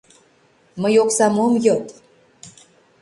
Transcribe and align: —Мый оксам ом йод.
—Мый 0.81 0.95
оксам 1.03 1.35
ом 1.45 1.53
йод. 1.65 1.85